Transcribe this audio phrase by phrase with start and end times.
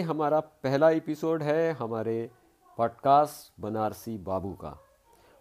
[0.00, 2.30] हमारा पहला एपिसोड है हमारे
[2.78, 4.78] पॉडकास्ट बनारसी बाबू का।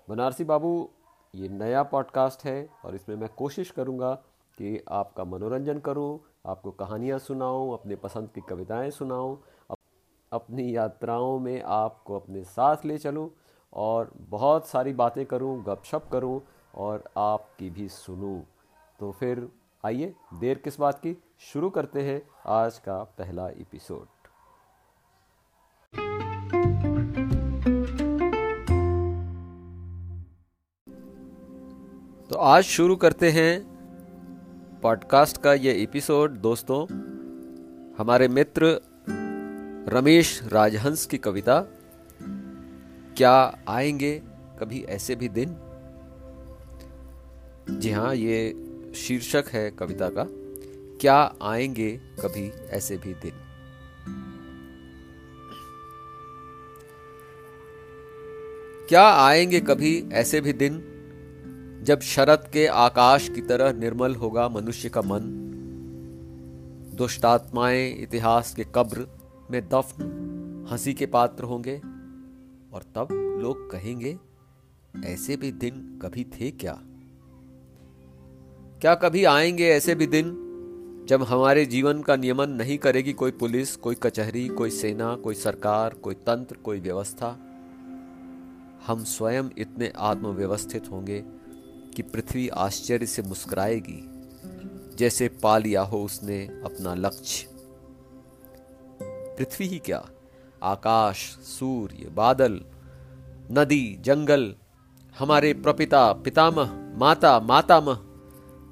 [0.10, 0.90] बनारसी बाबू,
[1.36, 4.14] ये नया पॉडकास्ट है और इसमें मैं कोशिश करूँगा
[4.58, 9.42] कि आपका मनोरंजन करूँ, आपको कहानियाँ सुनाऊँ, अपने पसंद की कविताएँ सुनाऊँ
[10.32, 13.30] अपनी यात्राओं में आपको अपने साथ ले चलूँ
[13.74, 16.42] और बहुत सारी बातें करूँ, गपशप करूँ
[16.76, 18.44] और आपकी भी सुनूँ।
[19.00, 19.50] तो फिर
[19.86, 24.17] आइए, देर किस बात की, शुरू करते हैं आज का पहला एपिसोड।
[32.38, 33.62] तो आज शुरू करते हैं
[34.84, 36.86] पॉडकास्ट का ये एपिसोड। दोस्तों,
[37.98, 38.82] हमारे मित्र
[39.94, 41.62] रमेश राजहंस की कविता,
[43.18, 44.22] क्या आएँगे
[44.60, 45.56] कभी ऐसे भी दिन?
[47.70, 48.54] जी हाँ ये
[48.96, 50.26] शीर्षक है कविता का,
[51.02, 53.32] क्या आएँगे कभी ऐसे भी दिन?
[58.90, 60.97] क्या आएँगे कभी ऐसे भी दिन?
[61.84, 65.44] जब शरद के आकाश की तरह निर्मल होगा मनुष्य का मन,
[66.96, 69.08] दुष्टात्माएँ इतिहास के कब्र
[69.52, 71.78] में दफन, हँसी के पात्र होंगे,
[72.74, 73.08] और तब
[73.42, 74.18] लोग कहेंगे,
[75.06, 76.82] ऐसे भी दिन कभी थे क्या?
[78.82, 80.44] क्या कभी आएँगे ऐसे भी दिन
[81.10, 85.94] जब हमारे जीवन का नियमन नहीं करेगी कोई पुलिस, कोई कचहरी, कोई सेना, कोई सरकार,
[85.94, 87.28] कोई तंत्र, कोई व्यवस्था?
[88.88, 91.37] हम स्वयं इतने आत्मव्यवस्थित होंगे
[91.98, 94.10] कि पृथ्वी आश्चर्य से मुस्कुराएगी,
[94.96, 97.48] जैसे पा लिया हो उसने अपना लक्ष्य।
[99.38, 100.10] पृथ्वी ही क्या?
[100.64, 102.62] आकाश, सूर्य, बादल,
[103.52, 104.56] नदी, जंगल,
[105.20, 108.00] हमारे प्रपिता, पितामह, माता, मातामह,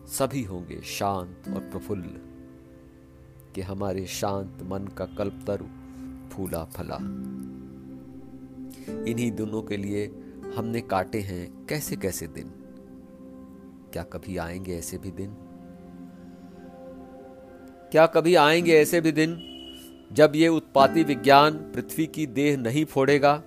[0.07, 2.09] सभी होंगे शांत और प्रफुल्ल,
[3.55, 5.65] कि हमारे शांत मन का कल्पतरु
[6.29, 6.95] फूला फला।
[9.05, 10.05] इन्हीं दोनों के लिए
[10.55, 12.53] हमने काटे हैं कैसे कैसे दिन?
[13.95, 15.35] क्या कभी आएँगे ऐसे भी दिन?
[17.91, 19.37] क्या कभी आएँगे ऐसे भी दिन
[20.13, 23.43] जब ये उत्पाती विज्ञान पृथ्वी की देह नहीं फोड़ेगा?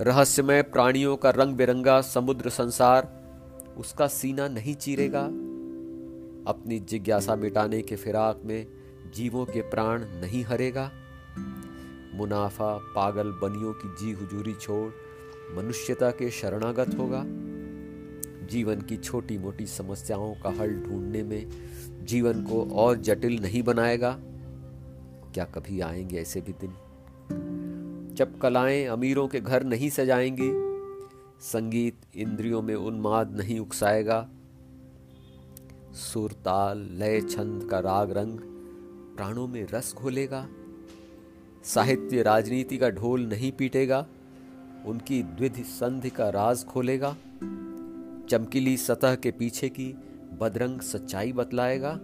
[0.00, 3.24] रहस्यमय प्राणियों का रंग बिरंगा समुद्र संसार
[3.76, 5.24] उसका सीना नहीं चीरेगा?
[6.50, 8.66] अपनी जिज्ञासा मिटाने के फिराक में
[9.14, 10.90] जीवों के प्राण नहीं हरेगा?
[12.14, 14.92] मुनाफा पागल बनियों की जी हुजूरी छोड़
[15.56, 17.43] मनुष्यता के शरणागत होगा?
[18.46, 21.46] जीवन की छोटी मोटी समस्याओं का हल ढूँढने में
[22.04, 24.18] जीवन को और जटिल नहीं बनाएगा।
[25.34, 26.74] क्या कभी आएँगे ऐसे भी दिन?
[28.14, 30.50] जब कलाएँ अमीरों के घर नहीं सजाएँगी,
[31.40, 34.28] संगीत इंद्रियों में उन्माद नहीं उकसाएगा,
[35.92, 38.38] सुर, ताल, लय, छंद का राग, रंग
[39.16, 40.48] प्राणों में रस घोलेगा,
[41.64, 44.06] साहित्य, राजनीति का ढोल नहीं पीटेगा,
[44.86, 47.16] उनकी द्विध संधि का राज खोलेगा
[48.28, 49.92] चमकीली सतह के पीछे की
[50.38, 52.00] बदरंग सच्चाई बतलाएगा।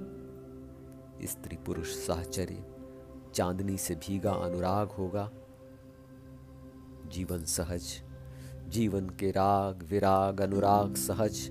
[1.23, 2.65] स्त्री पुरुष साहचर्य,
[3.35, 5.31] चांदनी से भीगा अनुराग होगा।
[7.13, 8.03] जीवन सहज,
[8.69, 11.51] जीवन के राग विराग अनुराग सहज।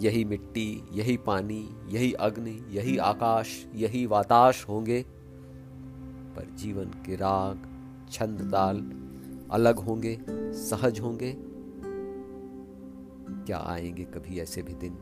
[0.00, 5.02] यही मिट्टी, यही पानी, यही अग्नि, यही आकाश, यही वाताश होंगे।
[6.36, 7.68] पर जीवन के राग,
[8.12, 8.76] छंद ताल
[9.50, 10.20] अलग होंगे,
[10.52, 11.51] सहज होंगे।
[13.46, 14.98] क्या आएँगे कभी ऐसे भी दिन?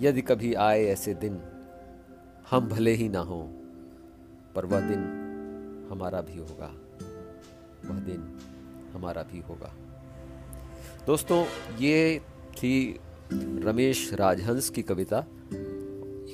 [0.00, 1.40] यदि कभी आए ऐसे दिन,
[2.50, 3.42] हम भले ही ना हो,
[4.54, 4.98] पर वह दिन
[5.90, 6.66] हमारा भी होगा।
[7.88, 8.38] वह दिन
[8.94, 9.74] हमारा भी होगा।
[11.06, 11.46] दोस्तों,
[11.78, 12.20] ये
[12.52, 13.00] थी
[13.32, 15.26] रमेश राजहंस की कविता।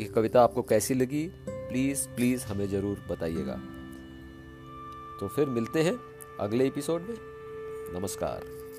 [0.00, 1.30] ये कविता आपको कैसी लगी?
[1.48, 3.60] प्लीज़ प्लीज़ हमें ज़रूर बताइएगा।
[5.20, 5.98] तो फिर मिलते हैं
[6.40, 7.16] अगले एपिसोड में।
[8.00, 8.69] नमस्कार।